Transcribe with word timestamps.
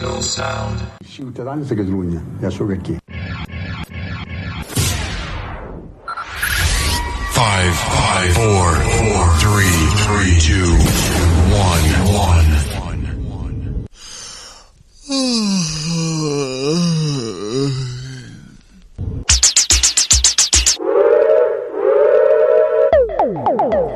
funky 0.00 0.16
disco 0.16 0.20
sound. 0.20 0.80
Ciutadans 1.04 1.68
de 1.68 1.76
Catalunya, 1.76 2.22
ja 2.40 2.50
sóc 2.50 2.70
aquí. 2.70 2.98
Five, 7.32 7.74
five, 7.74 8.32
four, 8.34 8.74
four, 8.98 9.28
three, 9.38 9.78
three, 10.04 10.38
two, 10.40 10.76
one, 11.52 11.84
one. 12.14 12.46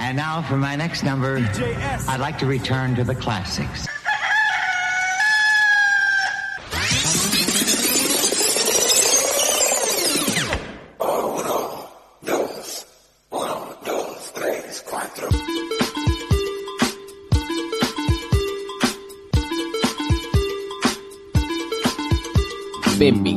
And 0.00 0.16
now 0.16 0.42
for 0.42 0.56
my 0.56 0.77
next 0.77 1.02
number, 1.02 1.38
I'd 2.08 2.20
like 2.20 2.38
to 2.38 2.46
return 2.46 2.94
to 2.96 3.05
the 3.05 3.14
classics. 3.14 3.93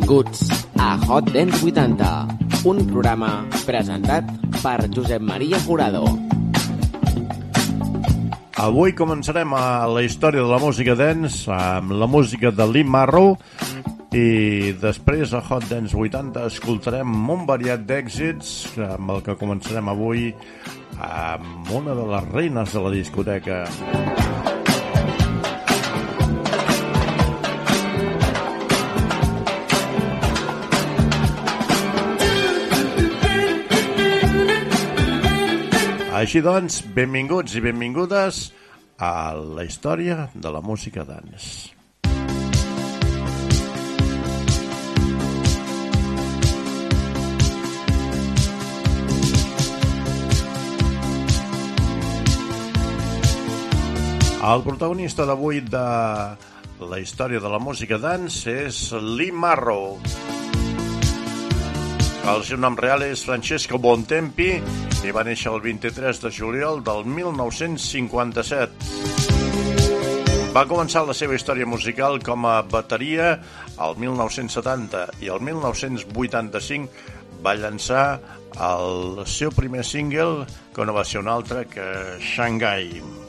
Benvinguts 0.07 0.47
a 0.79 0.95
Hot 1.11 1.33
Dance 1.35 1.59
80, 1.67 2.63
un 2.63 2.77
programa 2.87 3.43
presentat 3.67 4.29
per 4.61 4.87
Josep 4.95 5.19
Maria 5.19 5.59
Jurado. 5.59 6.05
Avui 8.55 8.95
començarem 8.95 9.51
a 9.51 9.83
la 9.91 10.05
història 10.07 10.45
de 10.45 10.47
la 10.47 10.61
música 10.63 10.95
dance 10.95 11.51
amb 11.51 11.91
la 11.91 12.07
música 12.07 12.53
de 12.55 12.69
Lee 12.71 12.87
Marrow 12.87 13.35
i 14.15 14.71
després 14.79 15.35
a 15.35 15.43
Hot 15.43 15.67
Dance 15.67 15.91
80 15.91 16.47
escoltarem 16.53 17.11
un 17.35 17.43
variat 17.43 17.83
d'èxits 17.83 18.77
amb 18.87 19.11
el 19.11 19.25
que 19.27 19.35
començarem 19.35 19.91
avui 19.91 20.29
amb 21.03 21.75
una 21.81 21.99
de 21.99 22.07
les 22.15 22.31
reines 22.31 22.71
de 22.71 22.87
la 22.87 22.95
discoteca. 22.95 23.65
Així 36.17 36.39
doncs, 36.41 36.79
benvinguts 36.95 37.53
i 37.53 37.61
benvingudes 37.61 38.37
a 38.97 39.37
la 39.37 39.61
història 39.67 40.23
de 40.33 40.49
la 40.49 40.63
música 40.65 41.03
dance. 41.05 41.69
El 54.47 54.65
protagonista 54.65 55.27
d'avui 55.29 55.61
de 55.61 55.85
la 56.81 57.03
història 57.03 57.43
de 57.43 57.53
la 57.53 57.61
música 57.61 58.01
dance 58.01 58.57
és 58.65 58.81
Lee 59.05 59.29
Marrow. 59.29 59.99
El 62.27 62.41
seu 62.43 62.57
nom 62.59 62.75
real 62.75 63.05
és 63.05 63.21
Francesco 63.23 63.77
Bontempi 63.79 64.49
i 65.07 65.11
va 65.15 65.23
néixer 65.23 65.47
el 65.53 65.61
23 65.63 66.19
de 66.25 66.29
juliol 66.35 66.81
del 66.83 67.05
1957. 67.07 68.73
Va 70.51 70.65
començar 70.67 71.05
la 71.07 71.15
seva 71.15 71.37
història 71.37 71.69
musical 71.69 72.19
com 72.25 72.43
a 72.49 72.57
bateria 72.67 73.29
al 73.77 73.95
1970 74.01 75.05
i 75.23 75.31
el 75.31 75.39
1985 75.47 76.89
va 77.45 77.55
llançar 77.61 78.19
el 78.71 79.23
seu 79.29 79.53
primer 79.55 79.85
single, 79.85 80.43
que 80.75 80.83
no 80.83 80.97
va 80.97 81.05
ser 81.07 81.23
un 81.23 81.31
altre 81.31 81.63
que 81.71 81.87
Shanghai. 82.19 82.91
in 82.97 83.26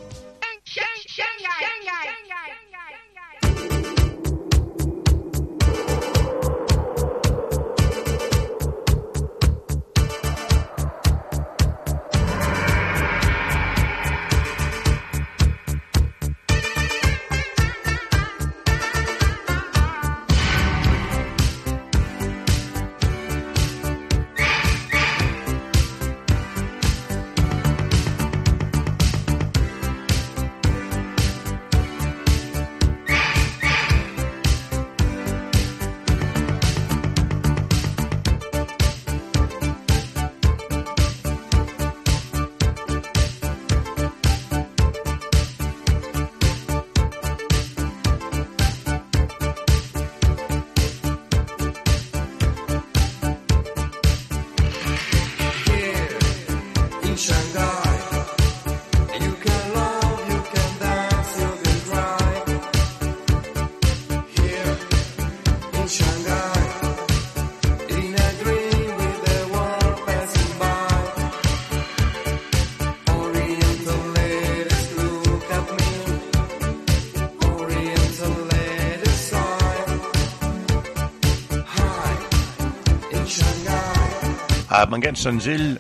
Amb 84.78 84.94
aquest 84.94 85.18
senzill, 85.18 85.72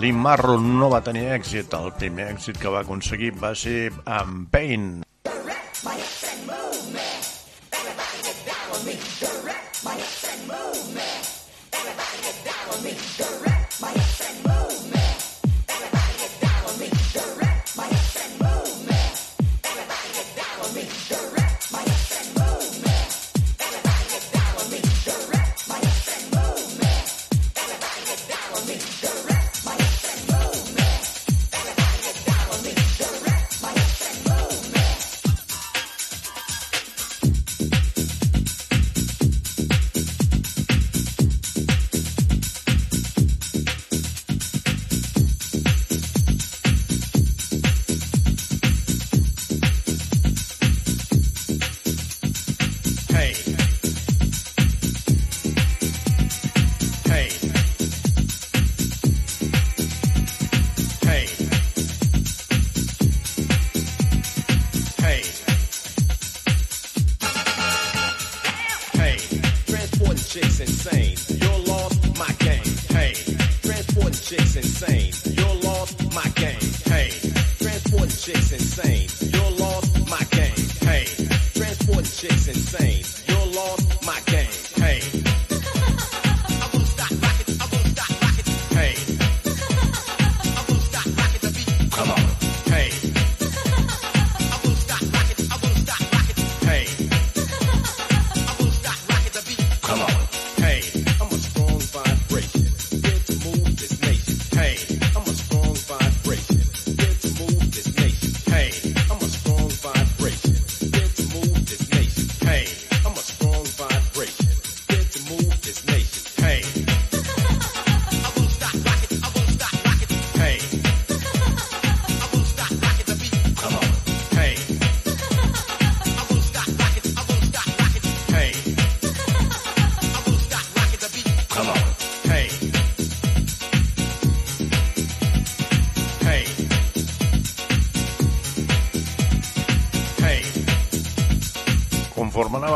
Lee 0.00 0.16
Marrow 0.16 0.56
no 0.62 0.86
va 0.88 1.02
tenir 1.04 1.26
èxit. 1.34 1.74
El 1.76 1.90
primer 2.00 2.30
èxit 2.32 2.56
que 2.62 2.70
va 2.72 2.80
aconseguir 2.80 3.34
va 3.42 3.50
ser 3.52 3.90
amb 4.08 4.46
Pain. 4.54 4.86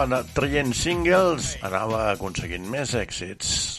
anava 0.02 0.22
traient 0.34 0.72
singles, 0.76 1.52
anava 1.66 2.04
aconseguint 2.12 2.66
més 2.70 2.94
èxits. 2.98 3.71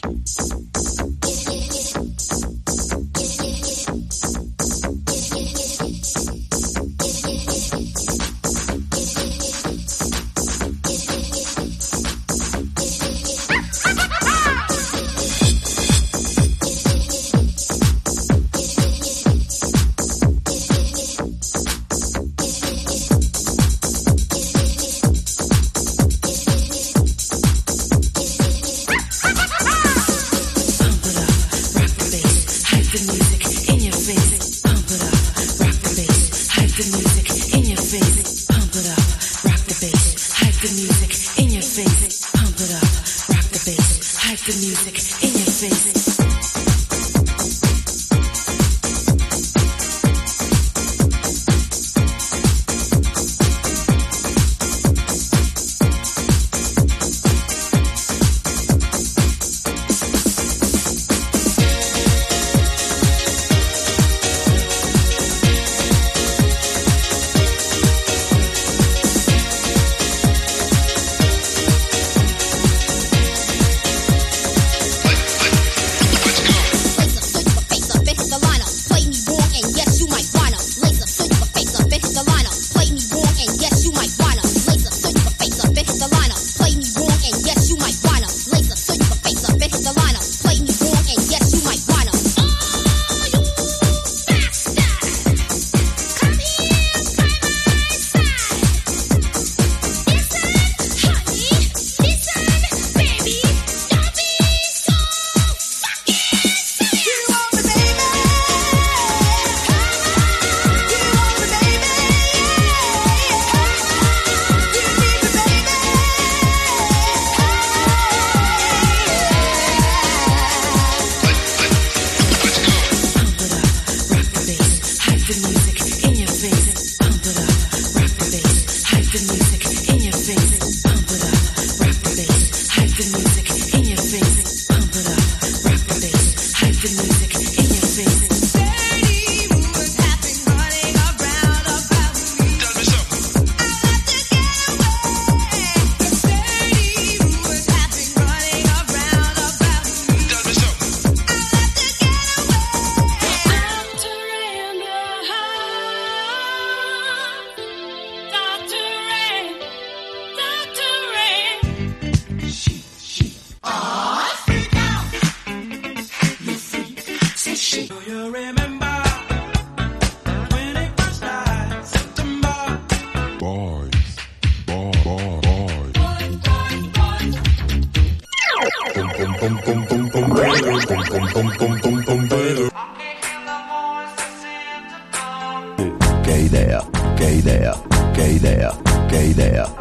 che 186.24 186.36
idea, 186.38 186.82
che 187.16 187.26
idea, 187.26 187.78
che 188.12 188.22
idea, 188.22 188.74
che 189.06 189.18
idea. 189.18 189.74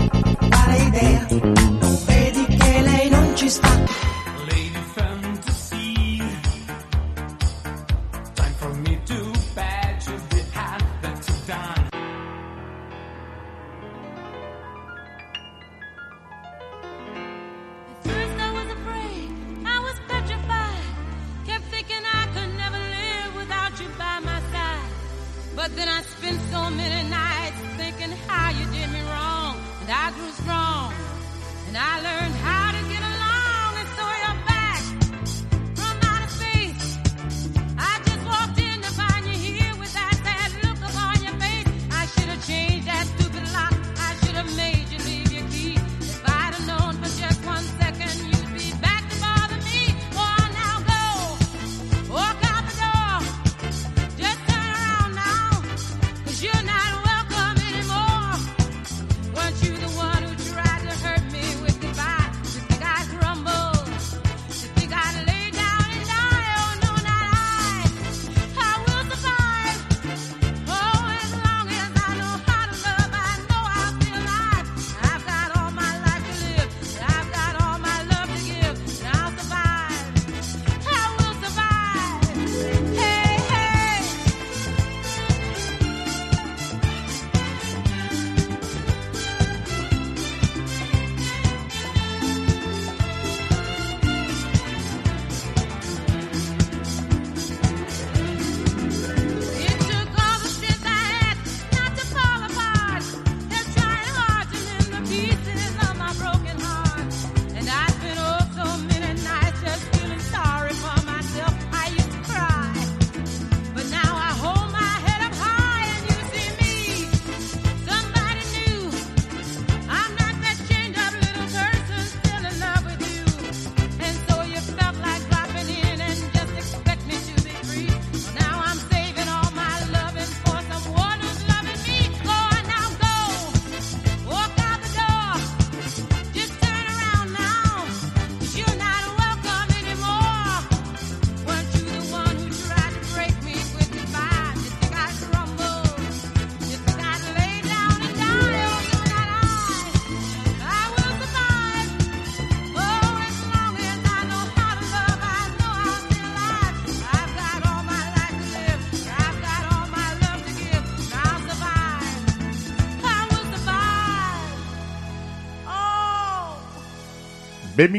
Quale 0.49 0.77
idea? 0.77 1.27
Vedi 2.05 2.45
che 2.57 2.81
lei 2.81 3.09
non 3.09 3.31
ci 3.35 3.49
sta. 3.49 4.12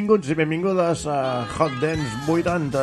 Benvinguts 0.04 0.28
i 0.28 0.34
benvingudes 0.37 1.02
a 1.08 1.46
Hot 1.56 1.78
Dance 1.80 2.28
80. 2.28 2.80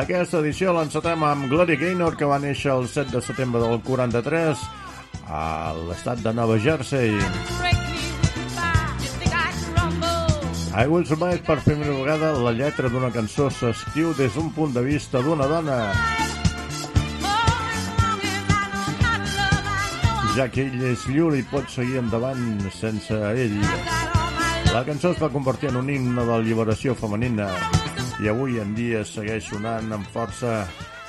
Aquesta 0.00 0.40
edició 0.40 0.72
l'encetem 0.74 1.22
amb 1.22 1.46
Gloria 1.46 1.78
Gaynor, 1.78 2.16
que 2.18 2.26
va 2.26 2.40
néixer 2.42 2.72
el 2.72 2.88
7 2.90 3.14
de 3.14 3.20
setembre 3.22 3.60
del 3.62 3.78
43 3.86 4.64
a 5.30 5.44
l'estat 5.78 6.24
de 6.24 6.32
Nova 6.34 6.56
Jersey. 6.58 7.14
I 10.74 10.90
Will 10.90 11.06
Survive 11.06 11.38
per 11.46 11.60
primera 11.62 11.94
vegada 12.00 12.32
la 12.34 12.50
lletra 12.50 12.90
d'una 12.90 13.12
cançó 13.14 13.46
s'escriu 13.46 14.10
des 14.18 14.34
d'un 14.34 14.50
punt 14.58 14.74
de 14.74 14.82
vista 14.82 15.22
d'una 15.22 15.46
dona. 15.46 15.78
Ja 20.34 20.50
que 20.50 20.66
ell 20.66 20.82
és 20.90 21.06
lliure 21.06 21.38
i 21.38 21.46
pot 21.46 21.70
seguir 21.70 22.02
endavant 22.02 22.58
sense 22.74 23.22
ell. 23.38 23.60
La 24.74 24.80
cançó 24.82 25.12
es 25.14 25.20
va 25.22 25.28
convertir 25.30 25.68
en 25.68 25.76
un 25.78 25.90
himne 25.92 26.18
de 26.18 26.32
l'alliberació 26.32 26.96
femenina 26.98 27.46
i 28.18 28.26
avui 28.32 28.58
en 28.58 28.74
dia 28.74 29.04
segueix 29.06 29.46
sonant 29.52 29.94
amb 29.94 30.10
força 30.18 30.56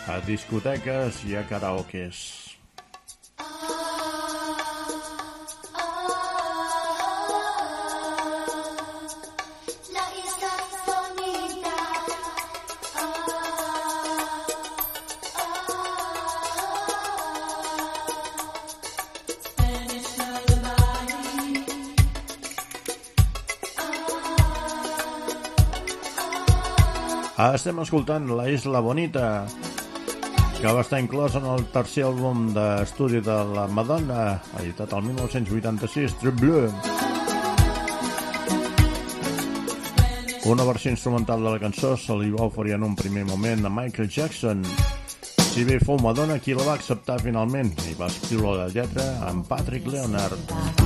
a 0.05 0.21
discoteques 0.29 1.23
i 1.25 1.39
a 1.39 1.47
karaokes. 1.49 2.44
Estem 27.35 27.81
escoltant 27.83 28.29
La 28.31 28.45
Isla 28.47 28.79
Bonita, 28.79 29.43
que 30.55 30.71
va 30.71 30.83
estar 30.85 31.01
inclòs 31.03 31.33
en 31.35 31.43
el 31.51 31.65
tercer 31.73 32.05
àlbum 32.07 32.45
d'estudi 32.55 33.19
de 33.19 33.35
la 33.49 33.65
Madonna, 33.67 34.37
editat 34.61 34.93
el 34.95 35.03
1986, 35.09 36.15
True 36.21 36.31
Blue. 36.39 36.71
Una 40.47 40.63
versió 40.63 40.95
instrumental 40.95 41.43
de 41.43 41.51
la 41.57 41.59
cançó 41.59 41.97
se 41.99 42.15
li 42.15 42.31
va 42.31 42.47
oferir 42.47 42.77
en 42.79 42.87
un 42.87 42.95
primer 42.95 43.25
moment 43.27 43.67
a 43.67 43.73
Michael 43.81 44.07
Jackson. 44.07 44.63
Si 45.43 45.67
bé 45.67 45.81
fou 45.83 45.99
Madonna 45.99 46.39
qui 46.39 46.55
la 46.55 46.63
va 46.63 46.79
acceptar 46.79 47.19
finalment 47.19 47.75
i 47.91 47.99
va 47.99 48.07
escriure 48.07 48.61
la 48.63 48.71
lletra 48.71 49.11
amb 49.27 49.43
Patrick 49.51 49.91
Leonard. 49.91 50.84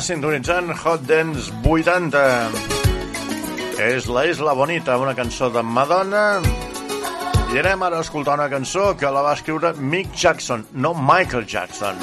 sintonitzant 0.00 0.72
Hot 0.84 1.02
Dance 1.08 1.52
80. 1.64 2.20
És 3.80 4.06
la 4.12 4.26
Isla 4.28 4.52
Bonita, 4.56 4.96
una 5.00 5.14
cançó 5.16 5.50
de 5.52 5.62
Madonna. 5.62 6.40
I 7.50 7.60
anem 7.62 7.82
ara 7.82 8.00
a 8.00 8.06
escoltar 8.06 8.36
una 8.38 8.48
cançó 8.52 8.94
que 8.96 9.10
la 9.10 9.24
va 9.26 9.34
escriure 9.38 9.72
Mick 9.76 10.14
Jackson, 10.14 10.66
no 10.72 10.94
Michael 10.94 11.46
Jackson. 11.46 12.00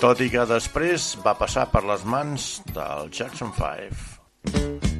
Tot 0.00 0.20
i 0.20 0.30
que 0.32 0.44
després 0.48 1.14
va 1.24 1.36
passar 1.38 1.68
per 1.72 1.84
les 1.88 2.04
mans 2.04 2.50
del 2.72 3.08
Jackson 3.12 3.54
5. 3.56 4.93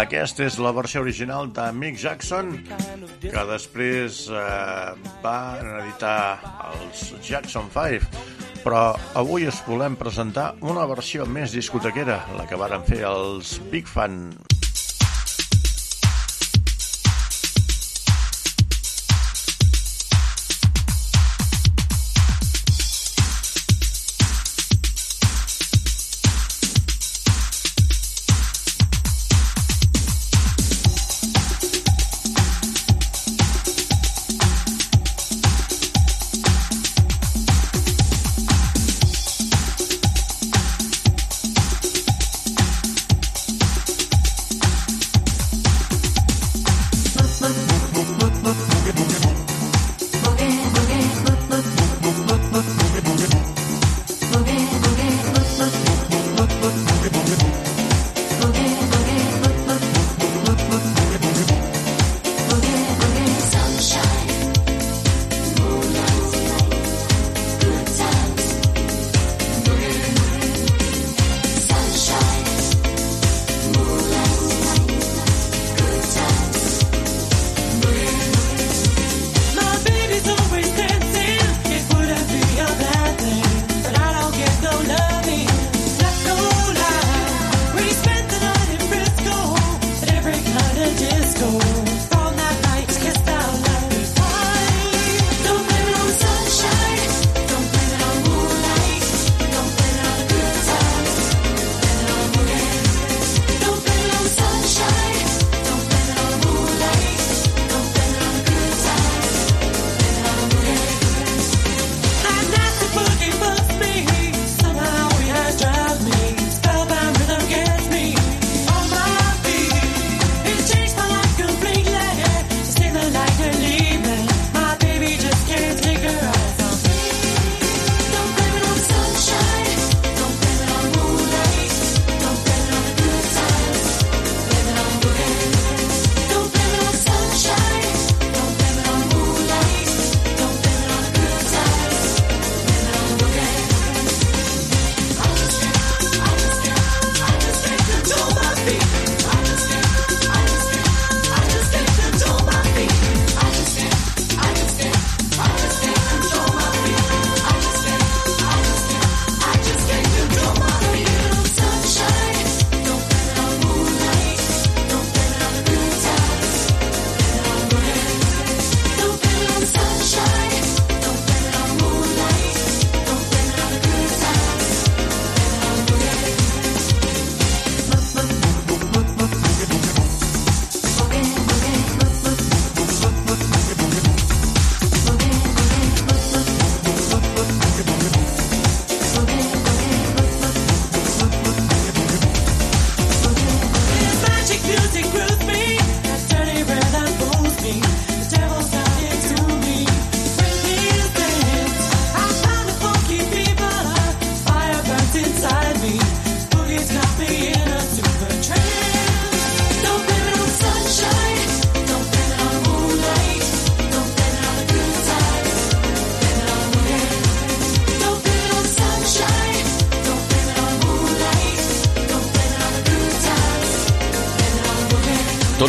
Aquesta 0.00 0.46
és 0.46 0.54
la 0.56 0.70
versió 0.72 1.02
original 1.04 1.50
de 1.52 1.64
Mick 1.76 1.98
Jackson, 2.00 2.54
que 3.20 3.42
després 3.50 4.22
eh, 4.32 5.10
va 5.20 5.34
editar 5.82 6.14
els 6.70 7.02
Jackson 7.26 7.68
5, 7.74 8.08
però 8.64 8.94
avui 9.20 9.44
es 9.50 9.60
volem 9.66 9.98
presentar 10.00 10.54
una 10.64 10.86
versió 10.88 11.28
més 11.28 11.52
discotequera, 11.52 12.16
la 12.38 12.48
que 12.48 12.60
varen 12.62 12.86
fer 12.88 13.02
els 13.10 13.58
Big 13.68 13.90
Fan. 13.92 14.22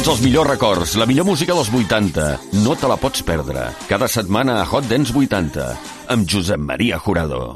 Tots 0.02 0.16
els 0.18 0.22
millors 0.26 0.50
records, 0.50 0.92
la 0.98 1.06
millor 1.06 1.28
música 1.28 1.54
dels 1.54 1.68
80. 1.70 2.24
No 2.64 2.72
te 2.74 2.88
la 2.90 2.96
pots 2.98 3.22
perdre. 3.22 3.68
Cada 3.86 4.08
setmana 4.10 4.56
a 4.58 4.64
Hot 4.66 4.88
Dance 4.90 5.14
80, 5.14 5.66
amb 6.10 6.26
Josep 6.26 6.58
Maria 6.58 6.98
Jurado. 6.98 7.54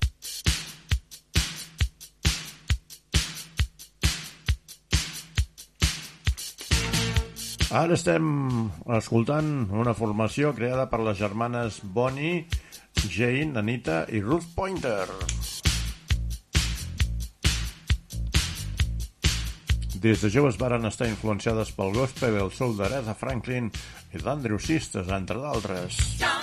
Ara 7.73 7.97
estem 7.97 8.29
escoltant 8.93 9.49
una 9.73 9.97
formació 9.97 10.53
creada 10.53 10.85
per 10.93 11.01
les 11.01 11.17
germanes 11.17 11.81
Bonnie, 11.81 12.45
Jane, 13.09 13.57
Anita 13.57 14.03
i 14.13 14.21
Ruth 14.21 14.53
Pointer. 14.53 15.09
Des 20.05 20.21
de 20.21 20.29
joves 20.29 20.57
varen 20.61 20.83
estar 20.85 21.07
influenciades 21.09 21.71
pel 21.73 21.95
gospel, 21.95 22.35
el 22.37 22.51
soul 22.53 22.75
d'Aretha 22.77 23.15
Franklin 23.17 23.71
i 24.13 24.21
d'Andrew 24.21 24.61
Sisters, 24.61 25.09
entre 25.17 25.41
d'altres. 25.41 25.97
Tell 26.21 26.34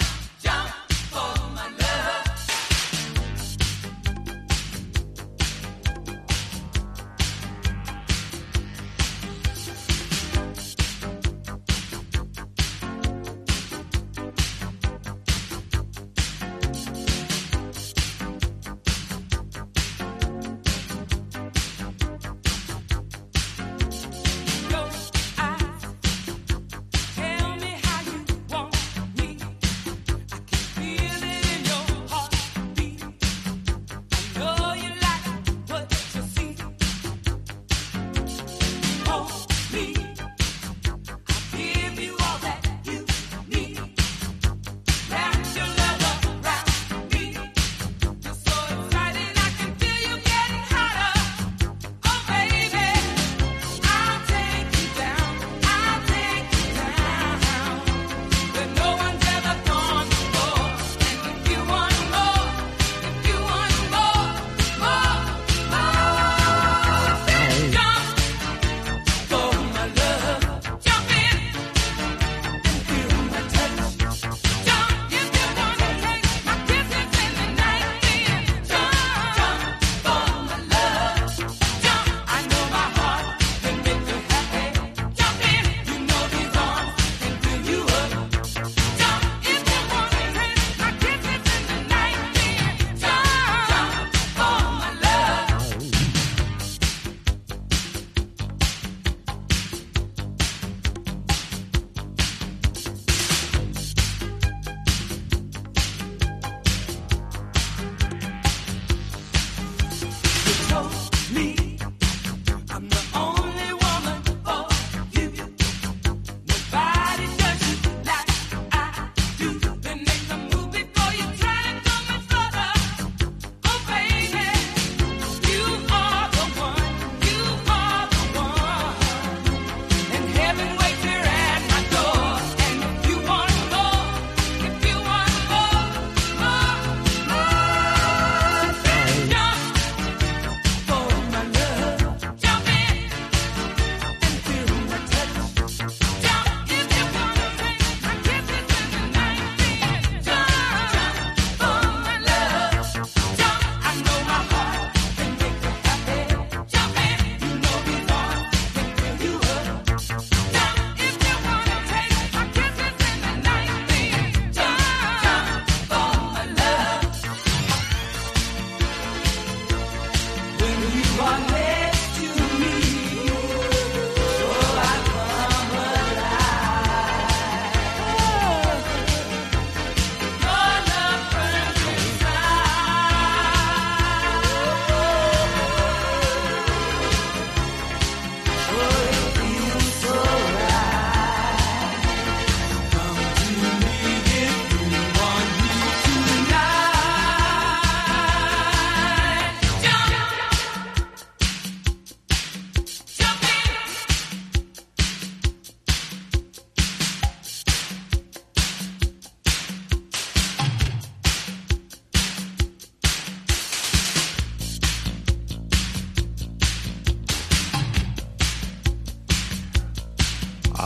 Me. 111.33 111.62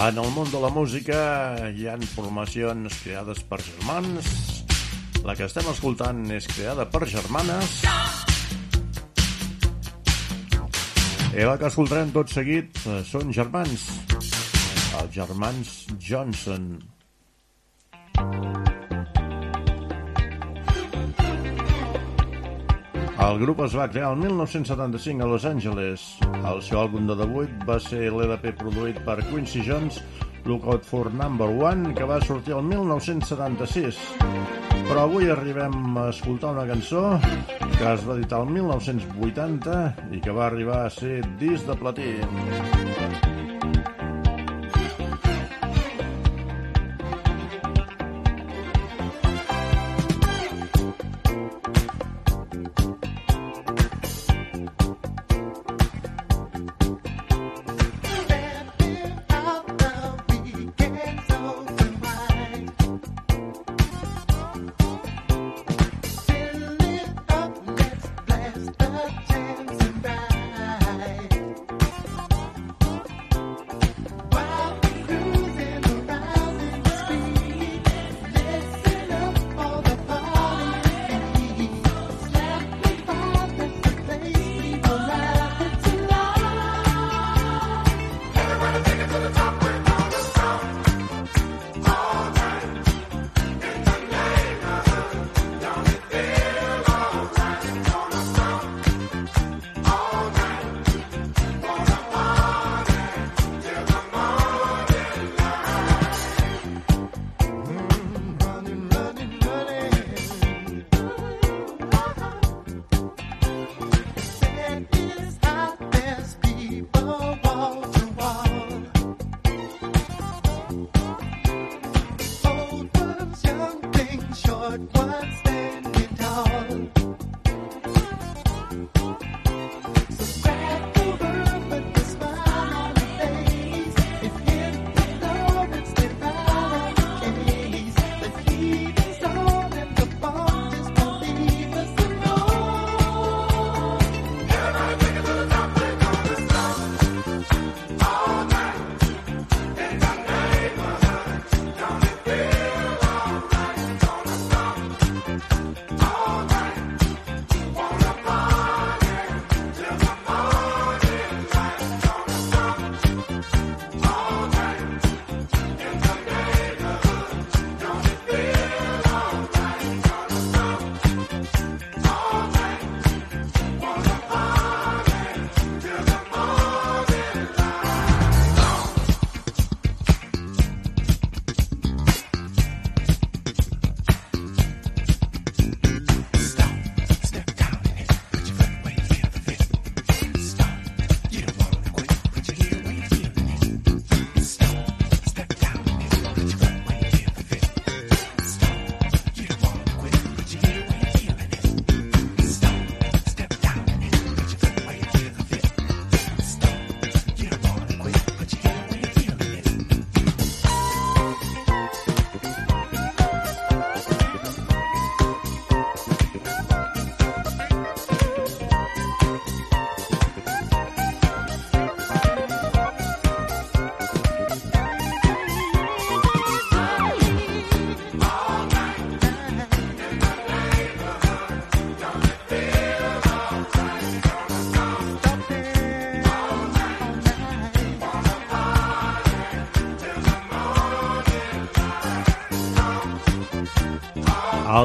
En 0.06 0.18
el 0.22 0.28
món 0.30 0.46
de 0.52 0.58
la 0.62 0.68
música 0.70 1.16
hi 1.74 1.88
han 1.90 2.04
formacions 2.06 2.98
creades 3.02 3.40
per 3.50 3.58
germans. 3.58 4.28
La 5.26 5.34
que 5.34 5.48
estem 5.48 5.66
escoltant 5.72 6.20
és 6.30 6.46
creada 6.52 6.86
per 6.92 7.08
germanes. 7.10 7.80
I 11.34 11.48
la 11.48 11.56
que 11.58 11.66
escoltarem 11.66 12.14
tot 12.14 12.30
seguit 12.30 12.78
eh, 12.86 13.00
són 13.08 13.34
germans. 13.34 13.88
Els 15.00 15.10
germans 15.16 15.74
Johnson. 15.98 16.76
El 23.26 23.40
grup 23.40 23.58
es 23.64 23.72
va 23.74 23.88
crear 23.90 24.12
el 24.12 24.20
1975 24.20 25.24
a 25.24 25.26
Los 25.26 25.44
Angeles. 25.48 26.02
El 26.46 26.60
seu 26.62 26.78
àlbum 26.84 27.08
de 27.08 27.16
debut 27.18 27.64
va 27.66 27.80
ser 27.82 28.04
l'EDP 28.14 28.52
produït 28.60 29.00
per 29.08 29.16
Quincy 29.24 29.64
Jones, 29.66 29.98
Lookout 30.46 30.86
for 30.86 31.10
Number 31.10 31.48
One, 31.50 31.90
que 31.98 32.06
va 32.06 32.20
sortir 32.22 32.54
el 32.54 32.62
1976. 32.70 33.98
Però 34.86 35.08
avui 35.08 35.26
arribem 35.32 35.98
a 35.98 36.08
escoltar 36.14 36.54
una 36.54 36.68
cançó 36.70 37.04
que 37.74 37.92
es 37.96 38.06
va 38.06 38.14
editar 38.14 38.44
el 38.44 38.54
1980 38.60 39.80
i 40.14 40.22
que 40.22 40.38
va 40.38 40.46
arribar 40.46 40.84
a 40.84 40.92
ser 41.00 41.18
disc 41.42 41.66
de 41.66 41.80
platí. 41.82 42.12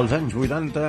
Als 0.02 0.10
anys 0.16 0.32
80 0.34 0.80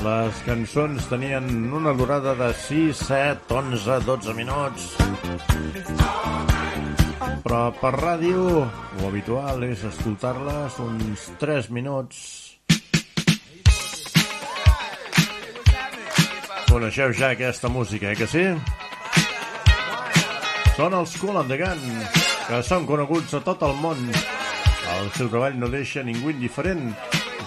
les 0.00 0.36
cançons 0.46 1.06
tenien 1.10 1.44
una 1.76 1.92
durada 1.92 2.32
de 2.38 2.46
6, 2.56 3.02
7, 3.04 3.52
11, 3.52 3.98
12 4.06 4.32
minuts. 4.32 4.86
Però 7.44 7.58
per 7.76 7.90
ràdio 7.98 8.46
lo 8.62 9.10
habitual 9.10 9.66
és 9.66 9.82
escoltar-les 9.84 10.78
uns 10.86 11.26
3 11.42 11.68
minuts. 11.76 12.22
Coneixeu 16.70 17.12
ja 17.12 17.34
aquesta 17.36 17.68
música, 17.68 18.08
eh 18.08 18.16
que 18.16 18.30
sí? 18.30 18.46
Són 20.78 20.96
els 20.96 21.12
Cool 21.20 21.42
and 21.42 21.52
the 21.52 21.60
Gun, 21.60 21.84
que 22.48 22.64
són 22.64 22.88
coneguts 22.88 23.36
a 23.36 23.44
tot 23.44 23.68
el 23.68 23.76
món. 23.84 24.00
El 24.96 25.12
seu 25.12 25.28
treball 25.28 25.60
no 25.60 25.68
deixa 25.68 26.00
ningú 26.00 26.32
indiferent, 26.32 26.94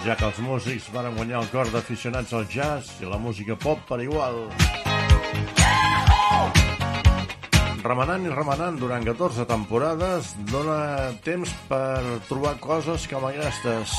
ja 0.04 0.16
que 0.16 0.24
els 0.24 0.38
músics 0.40 0.88
van 0.94 1.10
guanyar 1.16 1.42
el 1.42 1.48
cor 1.52 1.68
d'aficionats 1.72 2.32
al 2.36 2.46
jazz 2.48 3.00
i 3.02 3.08
la 3.08 3.18
música 3.20 3.56
pop 3.56 3.82
per 3.88 4.00
igual. 4.04 4.46
Remenant 7.84 8.26
i 8.28 8.32
remenant 8.32 8.76
durant 8.80 9.04
14 9.04 9.46
temporades 9.48 10.34
dona 10.52 11.12
temps 11.24 11.52
per 11.68 12.20
trobar 12.28 12.56
coses 12.60 13.06
com 13.12 13.28
aquestes. 13.28 13.96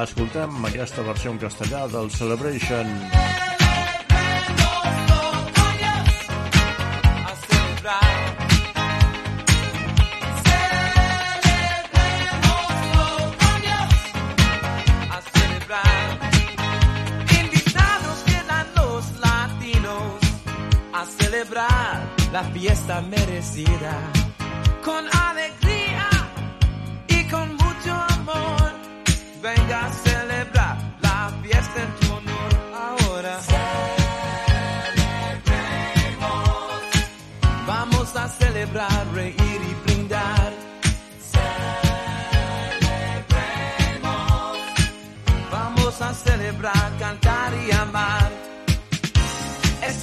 Escoltem 0.00 0.66
aquesta 0.70 1.06
versió 1.06 1.34
en 1.34 1.38
castellà 1.42 1.86
del 1.90 2.10
Celebration. 2.14 2.98
a 3.10 3.49
celebrar 21.40 22.02
la 22.32 22.44
fiesta 22.44 23.00
merecida. 23.00 23.92
Con 24.84 25.04
alegría 25.10 26.08
y 27.08 27.24
con 27.28 27.54
mucho 27.54 27.92
amor, 27.92 28.72
venga 29.42 29.86
a 29.86 29.92
celebrar 29.92 30.76
la 31.00 31.30
fiesta 31.42 31.82
en 31.82 31.94
tu 32.00 32.12
honor 32.12 32.52
ahora. 32.74 33.38
Vamos 37.66 38.16
a 38.16 38.28
celebrar, 38.28 39.06
reír 39.14 39.60
y 39.70 39.74
brindar. 39.84 40.52
Vamos 45.50 46.02
a 46.02 46.12
celebrar, 46.12 46.98
cantar 46.98 47.52
y 47.66 47.72
amar. 47.72 48.30
Es 49.82 50.02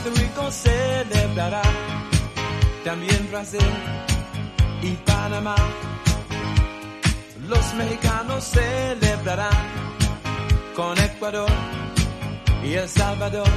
Puerto 0.00 0.20
Rico 0.20 0.50
celebrará. 0.52 1.62
También 2.84 3.28
Brasil 3.32 3.70
y 4.80 4.92
Panamá. 5.04 5.56
Los 7.48 7.74
mexicanos 7.74 8.44
celebrarán 8.44 9.50
con 10.76 10.96
Ecuador 10.98 11.50
y 12.62 12.74
El 12.74 12.88
Salvador. 12.88 13.48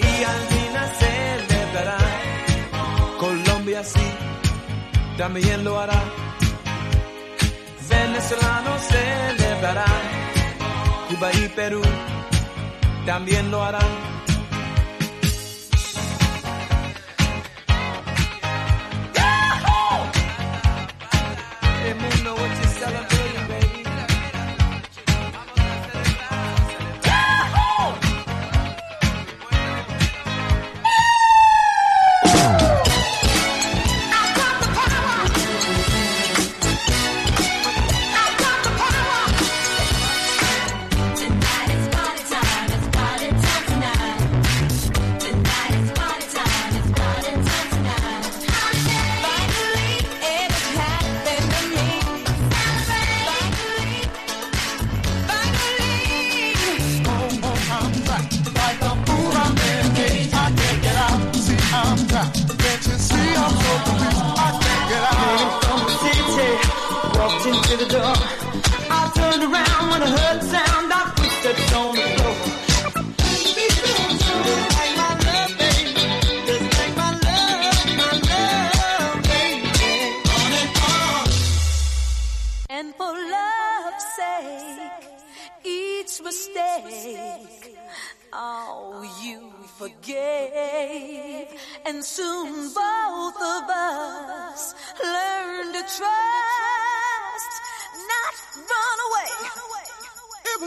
Y 0.00 0.24
Argentina 0.24 0.92
celebrará. 0.98 1.98
Colombia 3.20 3.84
sí, 3.84 4.10
también 5.16 5.62
lo 5.62 5.78
hará. 5.78 6.02
Venezolanos 7.88 8.82
celebrarán. 8.82 10.02
Cuba 11.08 11.30
y 11.32 11.48
Perú 11.48 11.82
también 13.06 13.52
lo 13.52 13.62
harán. 13.62 14.17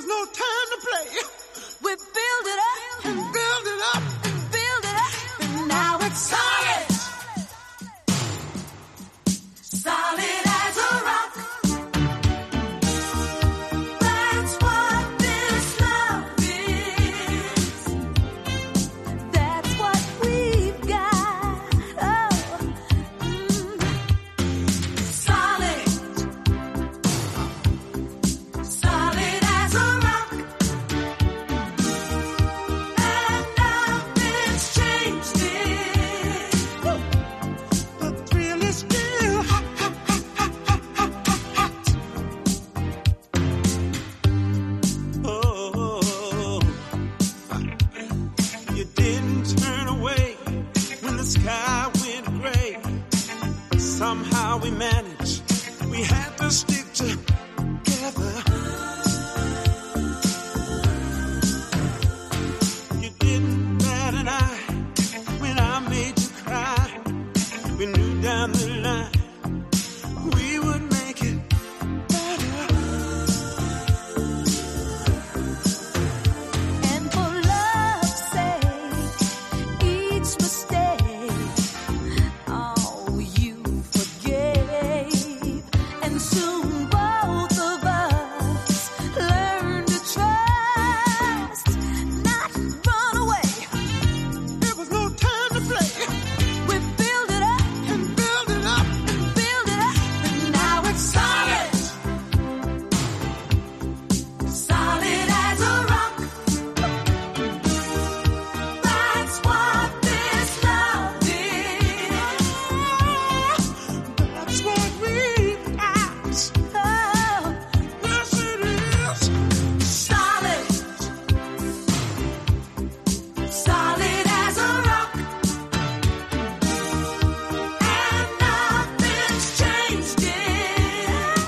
Was 0.02 0.08
no 0.08 0.26
time 0.26 0.68
to 0.72 0.88
play. 0.88 1.30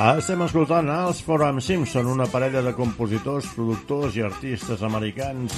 Estem 0.03 0.41
escoltant 0.43 0.89
els 0.91 1.21
Forum 1.23 1.61
Simpson, 1.63 2.09
una 2.11 2.25
parella 2.27 2.59
de 2.65 2.73
compositors, 2.75 3.45
productors 3.55 4.17
i 4.17 4.23
artistes 4.27 4.81
americans 4.83 5.53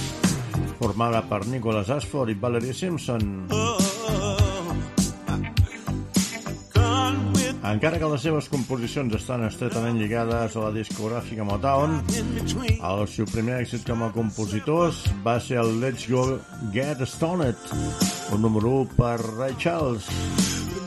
formada 0.78 1.18
per 1.26 1.40
Nicholas 1.50 1.90
Ashford 1.90 2.30
i 2.30 2.36
Valerie 2.38 2.70
Simpson. 2.70 3.48
Encara 7.66 7.98
que 7.98 8.10
les 8.12 8.22
seves 8.22 8.46
composicions 8.52 9.16
estan 9.18 9.42
estretament 9.48 9.98
lligades 9.98 10.54
a 10.54 10.68
la 10.68 10.70
discogràfica 10.76 11.42
Motown, 11.42 11.98
el 12.06 13.02
seu 13.10 13.26
primer 13.32 13.64
èxit 13.64 13.82
com 13.88 14.06
a 14.06 14.12
compositors 14.14 15.02
va 15.26 15.40
ser 15.42 15.58
el 15.64 15.80
Let's 15.82 16.06
Go 16.06 16.38
Get 16.76 17.02
Stoned, 17.02 17.66
un 18.30 18.46
número 18.46 18.78
1 18.84 18.94
per 18.94 19.16
Ray 19.26 19.58
Charles. 19.58 20.06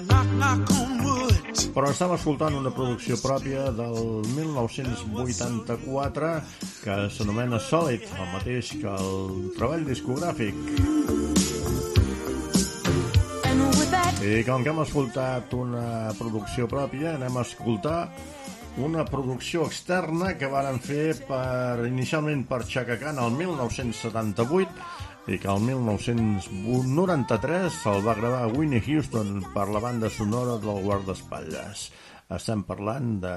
Knock, 0.08 0.32
knock. 0.40 0.99
Però 1.74 1.90
estem 1.92 2.12
escoltant 2.16 2.56
una 2.58 2.72
producció 2.74 3.16
pròpia 3.22 3.70
del 3.76 4.26
1984 4.34 6.32
que 6.82 6.96
s'anomena 7.14 7.60
Solid, 7.62 8.04
el 8.10 8.30
mateix 8.34 8.72
que 8.82 8.90
el 8.90 9.52
treball 9.58 9.86
discogràfic. 9.88 10.54
I 14.20 14.44
com 14.48 14.66
que 14.66 14.74
hem 14.74 14.82
escoltat 14.84 15.54
una 15.56 16.12
producció 16.18 16.68
pròpia, 16.68 17.16
anem 17.16 17.38
a 17.40 17.46
escoltar 17.48 18.00
una 18.80 19.06
producció 19.06 19.66
externa 19.68 20.34
que 20.40 20.48
varen 20.52 20.80
fer 20.84 21.14
per, 21.28 21.86
inicialment 21.88 22.46
per 22.50 22.64
Chaka 22.68 22.98
Khan 23.02 23.20
el 23.24 23.32
1978 23.38 25.09
i 25.30 25.38
que 25.38 25.46
el 25.54 25.62
1993 25.62 27.76
se'l 27.84 28.00
va 28.02 28.16
gravar 28.18 28.48
Winnie 28.56 28.82
Houston 28.82 29.44
per 29.54 29.68
la 29.70 29.82
banda 29.84 30.10
sonora 30.10 30.56
del 30.64 30.80
guardaespatlles. 30.82 31.84
Estem 32.38 32.64
parlant 32.66 33.20
de... 33.22 33.34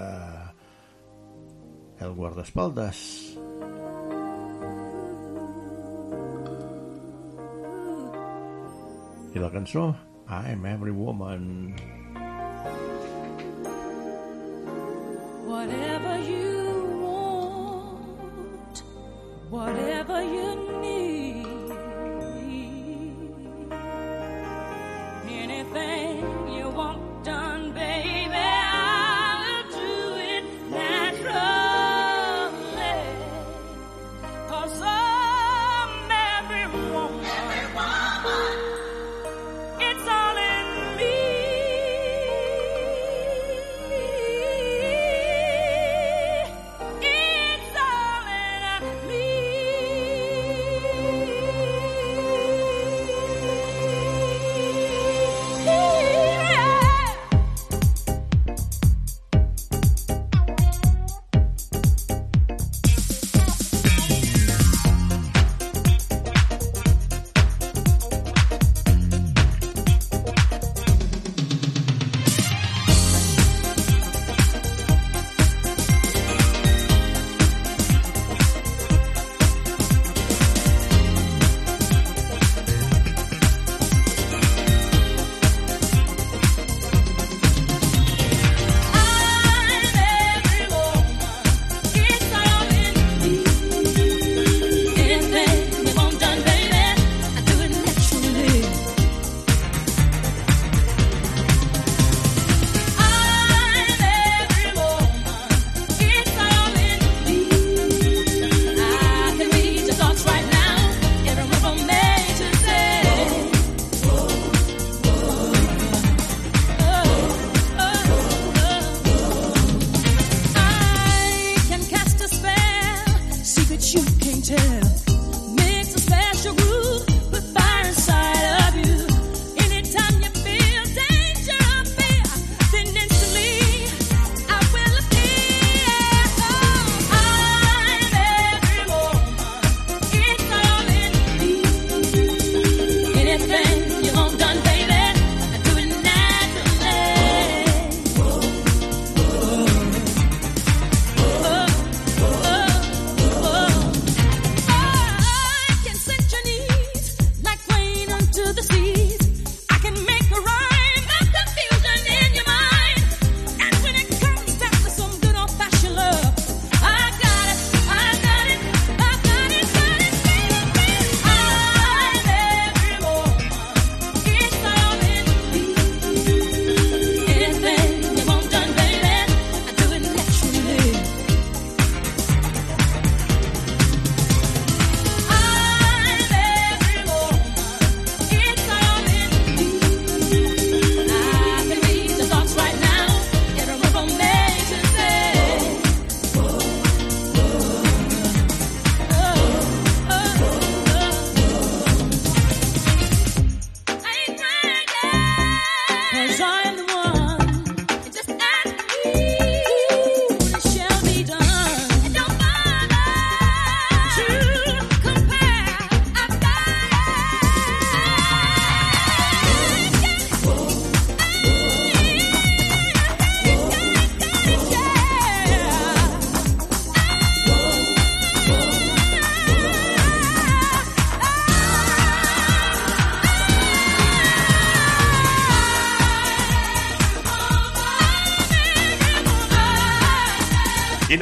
El 2.02 2.14
guardaespaldes. 2.16 2.98
I 9.32 9.38
la 9.44 9.50
cançó 9.52 9.84
I'm 10.28 10.66
Every 10.66 10.94
Woman. 10.96 11.76
Whatever 15.44 16.16
you 16.24 16.56
want, 17.04 18.82
whatever 19.50 20.22
you 20.22 20.80
need, 20.80 21.51
anything 25.52 26.48
you 26.48 26.68
want 26.70 27.24
done, 27.24 27.72
baby, 27.72 28.61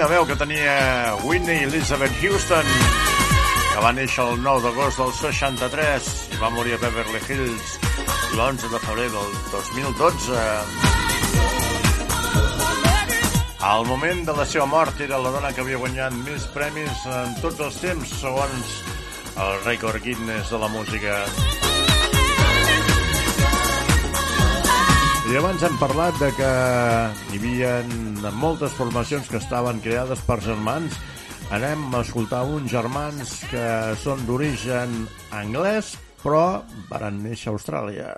Quina 0.00 0.14
veu 0.16 0.24
que 0.24 0.32
tenia 0.40 1.14
Whitney 1.28 1.66
Elizabeth 1.66 2.14
Houston, 2.22 2.68
que 3.74 3.82
va 3.84 3.90
néixer 3.92 4.24
el 4.24 4.38
9 4.40 4.62
d'agost 4.64 4.96
del 4.96 5.12
63 5.18 6.08
i 6.32 6.38
va 6.40 6.48
morir 6.54 6.72
a 6.72 6.80
Beverly 6.80 7.20
Hills 7.26 7.74
l'11 8.32 8.70
de 8.72 8.80
febrer 8.86 9.10
del 9.12 9.36
2012. 9.52 10.40
Al 13.74 13.84
moment 13.92 14.24
de 14.24 14.40
la 14.40 14.48
seva 14.48 14.64
mort 14.64 15.04
era 15.04 15.20
la 15.20 15.36
dona 15.36 15.52
que 15.52 15.60
havia 15.66 15.84
guanyat 15.84 16.16
més 16.24 16.48
premis 16.56 17.04
en 17.20 17.36
tots 17.44 17.60
els 17.60 17.76
temps, 17.84 18.20
segons 18.24 18.76
el 19.36 19.64
rècord 19.68 20.00
Guinness 20.00 20.48
de 20.48 20.64
la 20.64 20.72
música. 20.80 21.26
I 25.30 25.36
abans 25.38 25.62
hem 25.62 25.76
parlat 25.78 26.16
de 26.18 26.26
que 26.34 26.46
hi 27.30 27.38
havia 27.38 27.76
moltes 28.34 28.72
formacions 28.74 29.28
que 29.30 29.38
estaven 29.38 29.78
creades 29.78 30.18
per 30.26 30.40
germans. 30.42 30.96
Anem 31.54 31.84
a 31.94 32.00
escoltar 32.02 32.40
uns 32.50 32.72
germans 32.72 33.36
que 33.52 33.62
són 34.02 34.24
d'origen 34.26 35.06
anglès, 35.30 35.92
però 36.24 36.64
van 36.90 37.22
néixer 37.22 37.52
a 37.52 37.54
Austràlia. 37.54 38.08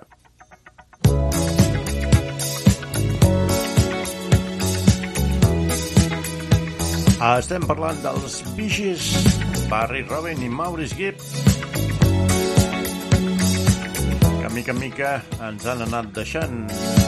Estem 7.29 7.69
parlant 7.69 8.01
dels 8.01 8.41
Gees, 8.57 9.13
Barry 9.69 10.01
Robin 10.09 10.41
i 10.41 10.49
Maurice 10.49 10.97
Gibb, 10.97 11.21
que 14.41 14.53
mica 14.57 14.73
en 14.73 14.81
mica 14.81 15.15
ens 15.53 15.69
han 15.69 15.85
anat 15.85 16.09
deixant. 16.17 17.02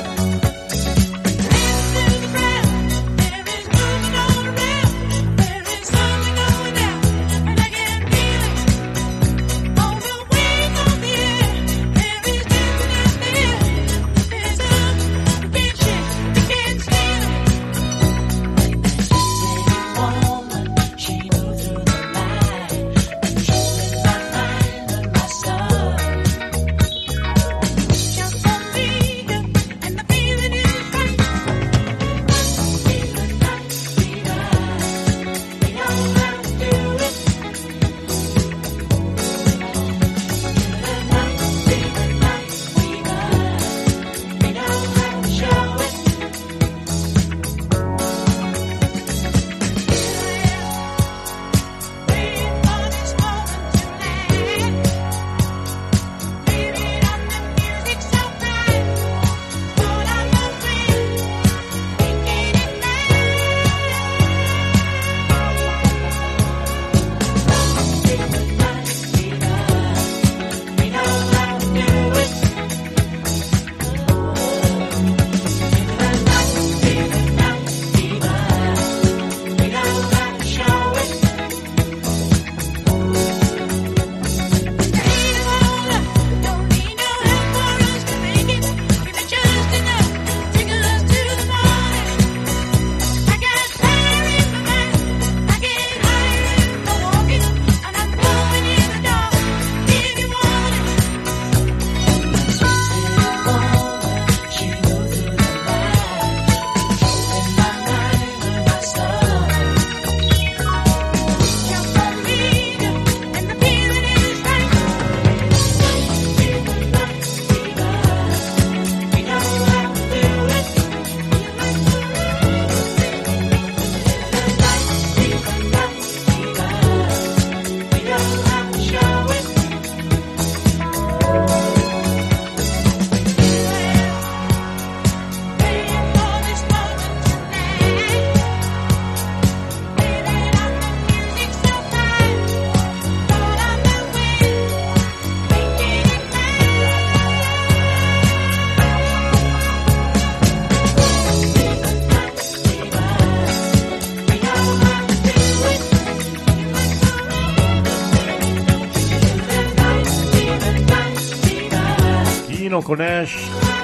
No 162.76 162.82
coneix 162.84 163.32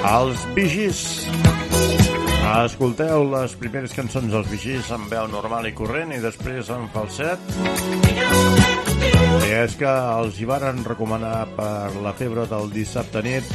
els 0.04 0.42
Vigis? 0.52 0.98
Escolteu 2.52 3.22
les 3.30 3.52
primeres 3.56 3.94
cançons 3.96 4.28
dels 4.28 4.48
Vigis 4.50 4.90
en 4.92 5.06
veu 5.08 5.30
normal 5.32 5.64
i 5.64 5.72
corrent 5.72 6.10
i 6.12 6.18
després 6.20 6.68
en 6.74 6.84
falset. 6.92 7.54
I 9.46 9.48
és 9.62 9.76
que 9.80 9.88
els 9.88 10.36
hi 10.36 10.48
varen 10.50 10.82
recomanar 10.84 11.46
per 11.56 11.94
la 12.04 12.12
febre 12.18 12.44
del 12.50 12.68
dissabte 12.74 13.22
nit 13.24 13.48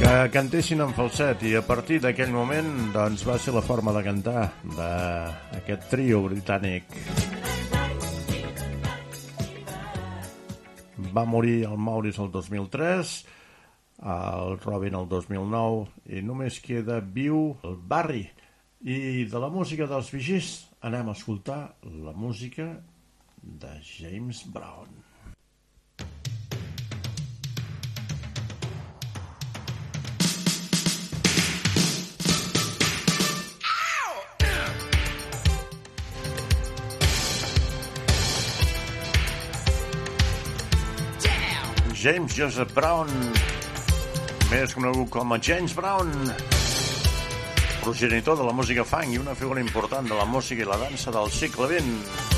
que 0.00 0.16
cantessin 0.34 0.82
en 0.82 0.96
falset 0.96 1.44
i 1.46 1.54
a 1.54 1.62
partir 1.68 2.00
d'aquell 2.02 2.34
moment 2.34 2.72
doncs, 2.96 3.22
va 3.28 3.38
ser 3.38 3.54
la 3.54 3.62
forma 3.62 3.94
de 3.94 4.02
cantar 4.08 4.48
d'aquest 4.80 5.86
trio 5.92 6.24
britànic. 6.26 6.90
Va 11.14 11.22
morir 11.22 11.60
el 11.70 11.78
Maurice 11.78 12.24
el 12.24 12.34
2003, 12.34 13.14
el 14.04 14.58
Robin 14.60 14.98
el 14.98 15.08
2009 15.08 15.86
i 16.12 16.22
només 16.22 16.60
queda 16.60 17.00
viu 17.00 17.54
el 17.64 17.78
Barry. 17.88 18.26
I 18.84 19.24
de 19.24 19.40
la 19.40 19.48
música 19.48 19.88
dels 19.88 20.12
vigis 20.12 20.50
anem 20.84 21.08
a 21.08 21.16
escoltar 21.16 21.62
la 22.04 22.12
música 22.12 22.68
de 23.40 23.72
James 23.80 24.44
Brown. 24.52 24.92
James 42.04 42.34
Joseph 42.36 42.74
Brown, 42.74 43.08
més 44.50 44.74
conegut 44.74 45.10
com 45.12 45.32
a 45.32 45.38
James 45.40 45.74
Brown, 45.76 46.10
progenitor 47.82 48.36
de 48.38 48.44
la 48.46 48.52
música 48.56 48.84
funk 48.84 49.14
i 49.14 49.18
una 49.20 49.34
figura 49.38 49.60
important 49.60 50.08
de 50.08 50.16
la 50.18 50.24
música 50.24 50.64
i 50.64 50.68
la 50.68 50.78
dansa 50.80 51.12
del 51.14 51.30
segle 51.30 51.68
XX. 51.70 52.32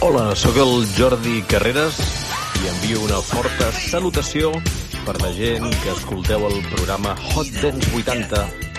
Hola, 0.00 0.30
sóc 0.34 0.56
el 0.56 0.88
Jordi 0.96 1.42
Carreras 1.46 2.00
i 2.62 2.72
envio 2.72 3.04
una 3.04 3.20
forta 3.20 3.68
salutació 3.76 4.50
per 5.04 5.20
la 5.20 5.30
gent 5.36 5.68
que 5.84 5.94
escolteu 5.94 6.48
el 6.48 6.58
programa 6.72 7.14
Hot 7.30 7.54
Dance 7.60 7.94
80 8.00 8.69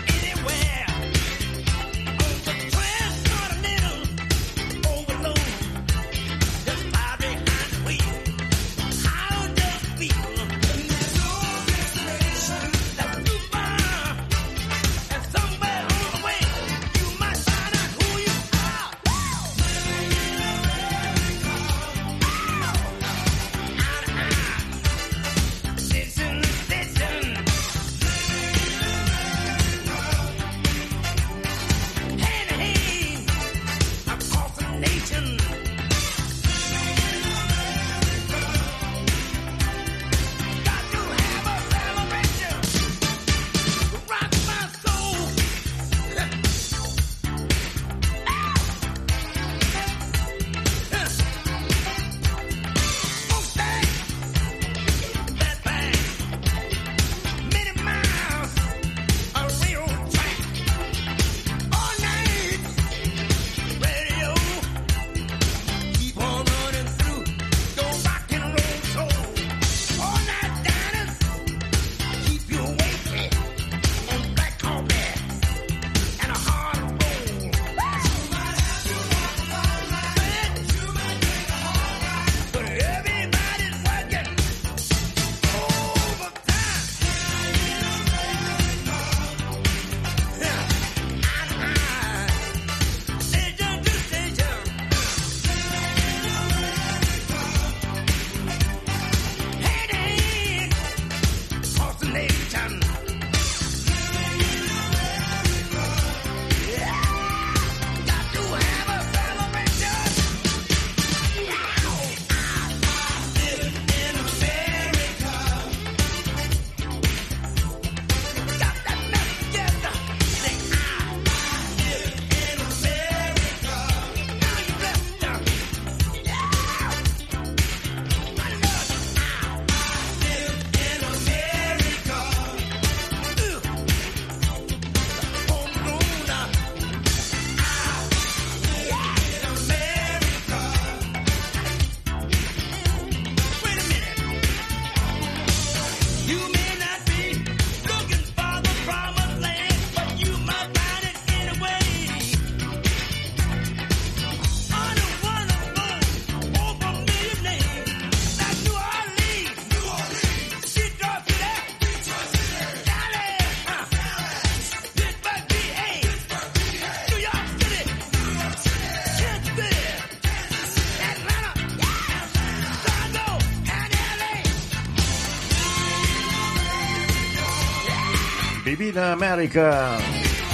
Vivint 178.92 179.08
a 179.08 179.14
Amèrica, 179.16 179.66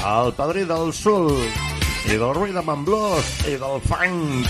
el 0.05 0.27
padrí 0.37 0.61
del 0.69 0.91
sul 0.93 1.31
i 2.05 2.17
del 2.21 2.35
rhythm 2.37 2.69
and 2.69 2.85
blues 2.85 3.31
i 3.49 3.55
del 3.57 3.81
funk. 3.81 4.45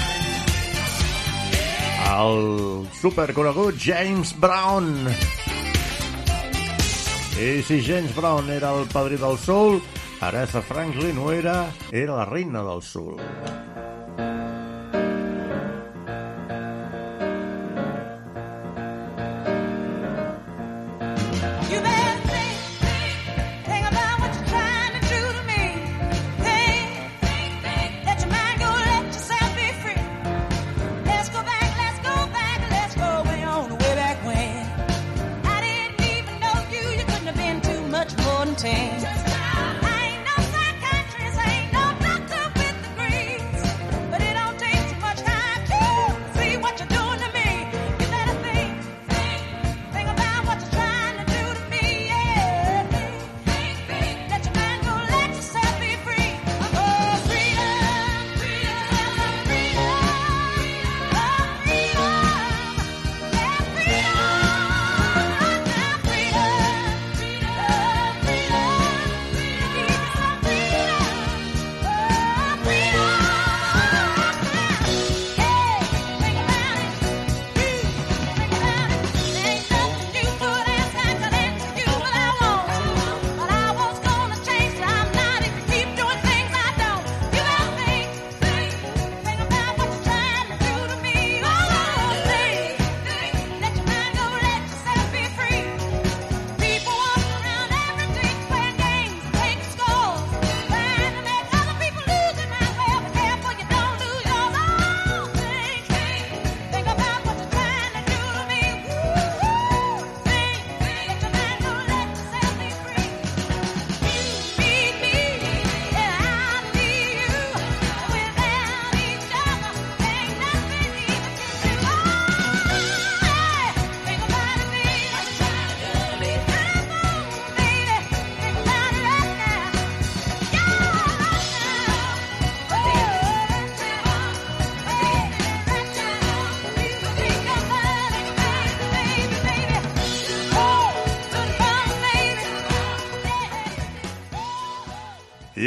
El 2.12 2.84
superconegut 3.00 3.80
James 3.80 4.34
Brown. 4.44 5.08
I 7.40 7.64
si 7.64 7.80
James 7.80 8.12
Brown 8.18 8.52
era 8.52 8.74
el 8.76 8.92
padrí 8.92 9.16
del 9.24 9.40
soul, 9.40 9.80
Aretha 10.20 10.60
Franklin 10.60 11.24
ho 11.24 11.32
era, 11.32 11.62
era 11.94 12.20
la 12.20 12.28
reina 12.28 12.68
del 12.68 12.84
soul. 12.84 13.16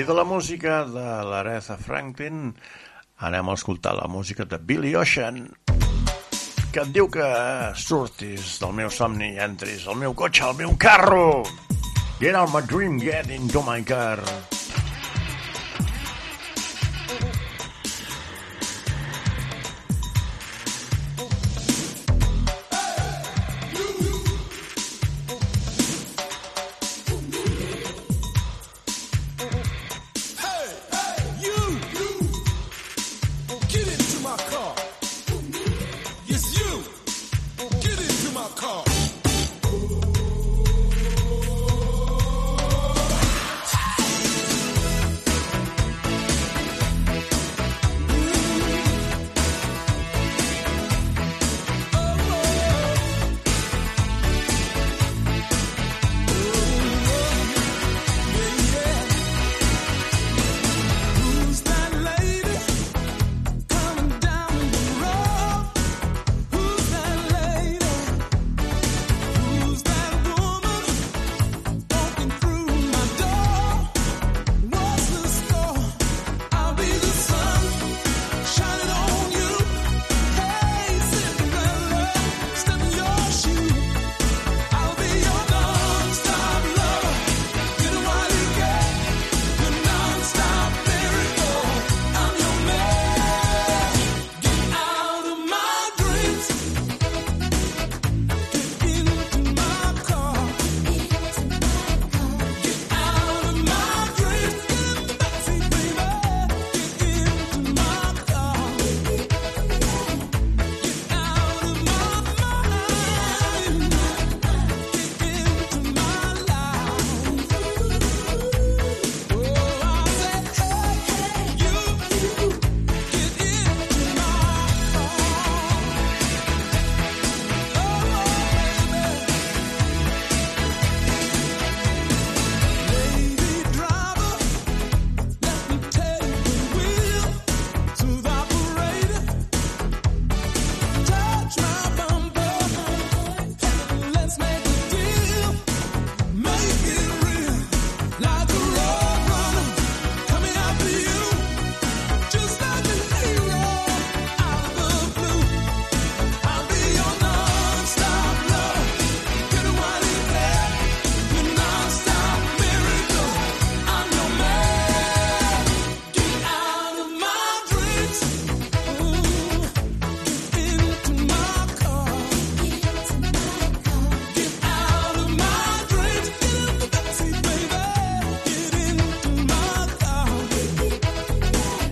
De 0.00 0.14
la 0.14 0.24
música 0.24 0.84
de 0.88 1.02
l'Aretha 1.28 1.74
Franklin 1.76 2.54
anem 3.20 3.50
a 3.50 3.56
escoltar 3.58 3.92
la 3.98 4.06
música 4.08 4.46
de 4.48 4.56
Billy 4.56 4.94
Ocean 4.96 5.42
que 6.72 6.80
et 6.80 6.92
diu 6.94 7.10
que 7.12 7.26
surtis 7.76 8.54
del 8.62 8.72
meu 8.78 8.88
somni 8.88 9.34
i 9.34 9.42
entris 9.44 9.84
al 9.86 10.00
meu 10.00 10.16
cotxe, 10.16 10.46
al 10.46 10.56
meu 10.56 10.72
carro. 10.80 11.42
Get 12.20 12.34
out 12.34 12.54
my 12.54 12.64
dream, 12.64 12.96
get 12.98 13.28
into 13.28 13.60
my 13.66 13.82
car. 13.84 14.24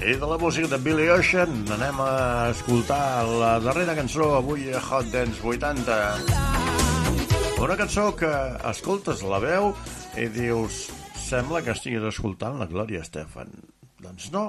I 0.09 0.14
de 0.16 0.26
la 0.26 0.38
música 0.38 0.66
de 0.72 0.78
Billy 0.80 1.11
Ocean 1.12 1.50
anem 1.74 1.98
a 2.00 2.48
escoltar 2.48 3.26
la 3.28 3.59
darrera 3.61 3.92
cançó 3.92 4.30
avui 4.38 4.70
a 4.72 4.80
Hot 4.80 5.11
Dance 5.12 5.42
80. 5.44 5.96
Una 7.61 7.76
cançó 7.76 8.06
que 8.16 8.30
escoltes 8.70 9.20
la 9.20 9.36
veu 9.42 9.74
i 10.16 10.24
dius 10.32 10.86
sembla 11.26 11.61
que 11.61 11.74
estiguis 11.76 12.09
escoltant 12.09 12.56
la 12.56 12.70
Gloria 12.72 13.02
Estefan. 13.04 13.52
Doncs 14.00 14.30
no. 14.32 14.46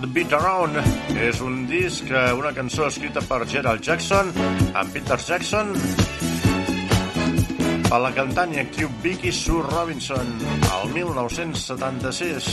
The 0.00 0.08
Beat 0.16 0.32
Around 0.32 0.80
és 1.28 1.44
un 1.44 1.66
disc, 1.68 2.08
eh, 2.08 2.32
una 2.32 2.54
cançó 2.56 2.88
escrita 2.88 3.20
per 3.28 3.44
Gerald 3.52 3.84
Jackson 3.84 4.32
amb 4.72 4.96
Peter 4.96 5.20
Jackson 5.20 5.76
per 7.90 7.98
la 7.98 8.10
cantant 8.14 8.52
i 8.54 8.60
actriu 8.60 8.86
Vicky 9.02 9.32
Sue 9.34 9.64
Robinson 9.66 10.28
al 10.70 10.92
1976. 10.94 12.46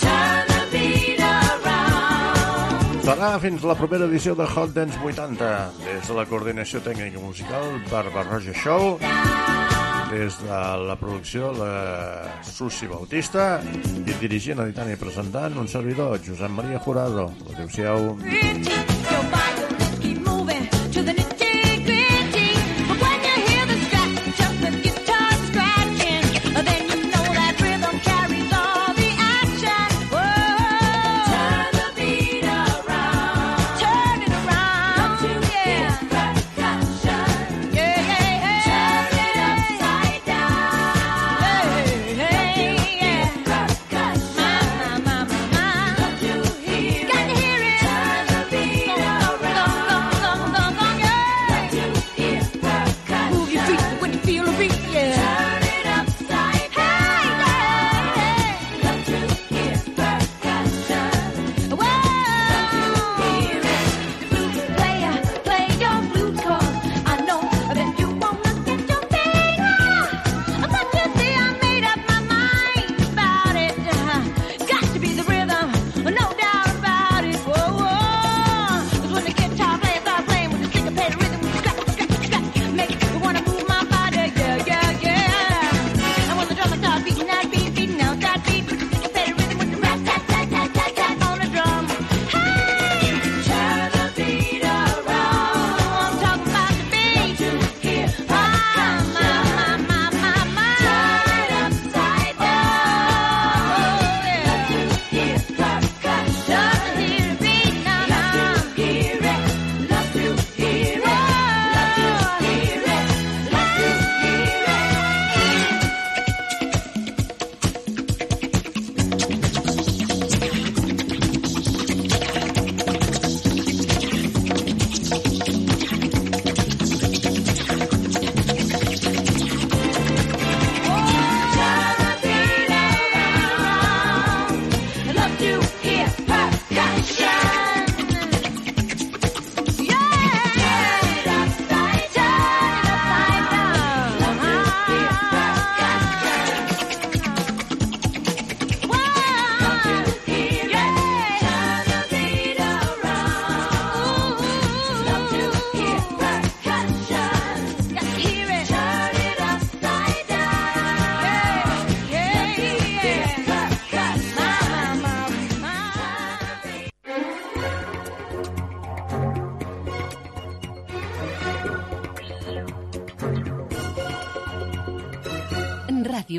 Turn 0.00 0.48
the 0.48 0.62
beat 0.72 1.20
around. 1.20 3.04
Serà 3.04 3.34
fins 3.42 3.66
la 3.68 3.76
propera 3.76 4.08
edició 4.08 4.32
de 4.38 4.46
Hot 4.48 4.72
Dance 4.72 4.96
80 5.04 5.50
des 5.82 6.08
de 6.08 6.16
la 6.16 6.24
coordinació 6.30 6.80
tècnica 6.86 7.20
musical 7.20 7.76
Barba 7.92 8.24
Roja 8.30 8.56
Show 8.56 8.96
des 10.14 10.38
de 10.40 10.60
la 10.88 10.96
producció 10.96 11.52
la 11.58 11.74
Susi 12.40 12.88
Bautista 12.88 13.58
i 13.64 14.16
dirigint, 14.22 14.64
editant 14.64 14.88
i 14.88 14.96
presentant 14.96 15.60
un 15.60 15.68
servidor, 15.68 16.16
Josep 16.24 16.56
Maria 16.56 16.80
Jurado. 16.80 17.28
Adéu-siau. 17.52 18.16
Your 18.24 19.53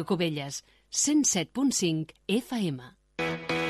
Cubelles, 0.05 0.63
107.5 0.91 2.11
FM. 2.27 2.94